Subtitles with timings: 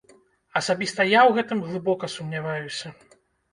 [0.59, 2.87] Асабіста я ў гэтым глыбока сумняваюся.